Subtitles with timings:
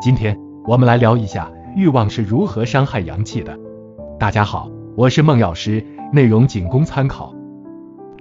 [0.00, 3.58] 今天我们来聊一下欲望是如何伤害阳气的。
[4.16, 7.34] 大家好，我是孟药师，内容仅供参考。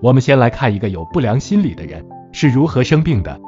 [0.02, 3.40] 我们先来看一个有不良心理的人是如何生病的。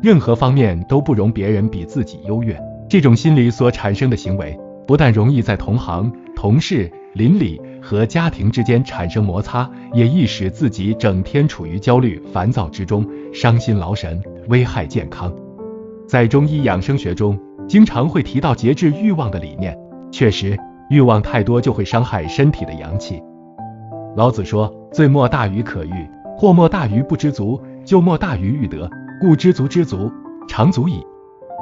[0.00, 2.56] 任何方面都不容别人比自己优越，
[2.88, 4.56] 这种心理所产生的行为，
[4.86, 15.34] 不但容易在同行、同事、邻里和家庭之间产生摩擦，也易使自己整天处于焦虑、烦躁之中，伤心劳神，危害健康。
[16.06, 17.38] 在中医养生学中，
[17.68, 19.78] 经常会提到节制欲望的理念。
[20.10, 23.22] 确实，欲望太多就会伤害身体的阳气。
[24.16, 28.90] 老子说：“罪莫大于可欲，祸莫大于不知足，咎莫大于欲得。
[29.20, 30.10] 故知足知足，
[30.48, 31.04] 常足矣。”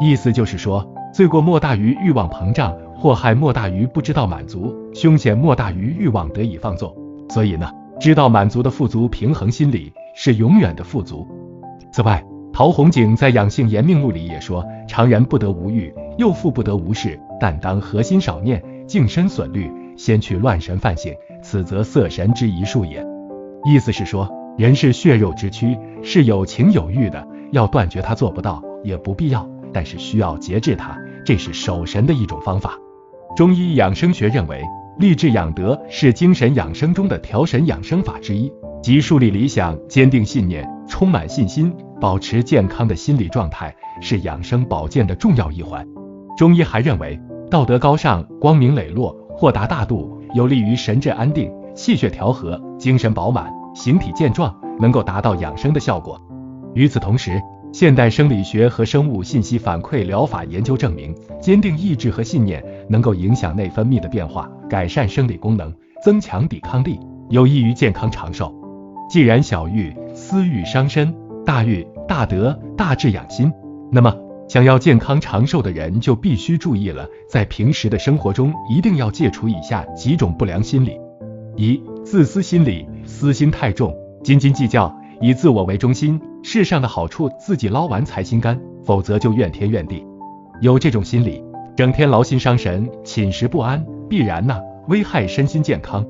[0.00, 6.94] 意思就是说，罪过莫大于欲望膨胀，祸害莫大于不知道满足，凶险莫大于欲望得以放纵。
[7.28, 11.26] 所以呢，知道满足的富足平衡心理是永远的富足。
[11.90, 12.24] 此外，
[12.56, 23.06] 陶弘景在《养性言命录》里也说：“常人不得无欲，又复不得无事，但当核心少念，静身损虑，先去乱神犯性，此则色神之一术也。”
[23.68, 32.72] 意思是说，人是血肉之躯，是有情有欲的，要断绝它做不到，也不必要，但是需要节制它，这是守神的一种方法。
[33.36, 34.62] 中医养生学认为，
[34.98, 38.50] 立志养德是精神养生中的调神养生法之一，
[38.82, 41.70] 即树立理想，坚定信念，充满信心。
[42.00, 45.86] 保持健康的心理状态是养生保健的重要一环。
[46.36, 47.18] 中医还认为，
[47.50, 56.20] 道德高尚、光明磊落、豁达大度，有利于神志安定、气血调和、精神饱满、形体健壮，能够达到养生的效果。
[56.74, 57.40] 与此同时，
[57.72, 65.72] 现代生理学和生物信息反馈疗法研究证明，坚定意志和信念能够影响内分泌的变化，改善生理功能，
[66.04, 67.00] 增强抵抗力，
[67.30, 68.54] 有益于健康长寿。
[69.08, 71.25] 既然小欲、私欲伤身。
[71.46, 73.50] 大欲、大德、大智养心。
[73.92, 74.12] 那么，
[74.48, 80.98] 想要健康长寿的人就必须注意了，在平时的生活中一定要戒除以下几种不良心理：
[81.54, 90.04] 一、自私心理，私心太重，斤斤计较，以自我为中心，世上的好处自己捞完才心甘，否则就怨天怨地。
[90.60, 91.40] 有这种心理，
[91.76, 96.04] 整天劳心伤神，寝食不安，必然呐危害身心健康。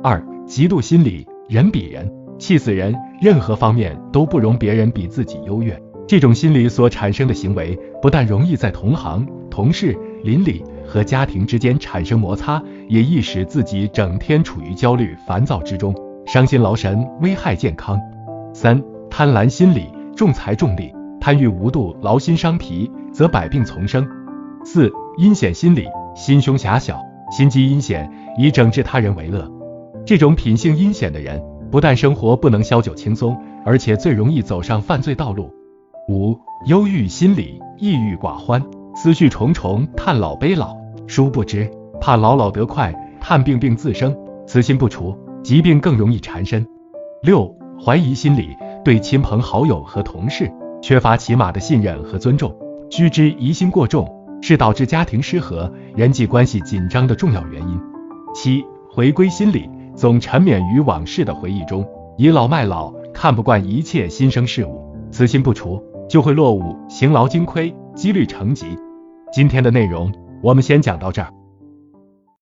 [0.00, 2.08] 二、嫉妒心理，人比人。
[2.38, 2.94] 气死人！
[3.20, 5.80] 任何方面都不容别人比自己优越。
[6.06, 15.94] 这种心理所产生的行为，不但容易在同行、同事、邻里和家庭之间产生摩擦，也易使自己整天处于焦虑、烦躁之中，
[16.26, 17.98] 伤心劳神，危害健康。
[18.52, 18.80] 三、
[19.10, 24.06] 贪婪心理，重财重利，贪欲无度，劳心伤脾，则百病丛生。
[24.64, 27.00] 四、阴险心理，心胸狭小，
[27.36, 28.08] 心机阴险，
[28.38, 29.50] 以整治他人为乐。
[30.04, 31.42] 这种品性阴险的人。
[31.70, 35.50] 不但生活不能消久轻松，而且最容易走上犯罪道路。
[36.08, 38.62] 五、忧郁心理，抑郁寡欢，
[38.94, 40.76] 思绪重重，叹老悲老，
[41.06, 41.68] 殊不知
[42.00, 44.16] 怕老老得快，叹病病自生，
[44.46, 46.64] 此心不除，疾病更容易缠身。
[47.22, 47.52] 六、
[47.84, 48.50] 怀疑心理，
[48.84, 50.50] 对亲朋好友和同事
[50.80, 52.54] 缺乏起码的信任和尊重，
[52.90, 54.08] 须知疑心过重
[54.40, 57.80] 是导致家庭失和、人际关系紧张的重要原因。
[58.32, 59.68] 七、回归心理。
[59.96, 68.66] 总沉湎于往事的回忆中，倚老卖老，看不惯一切新生事物，此心不除，就会落伍，行劳精亏，积虑成疾。
[69.32, 70.12] 今天的内容
[70.42, 71.32] 我们先讲到这儿。